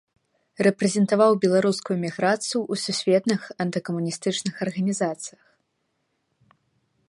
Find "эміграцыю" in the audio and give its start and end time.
1.99-2.59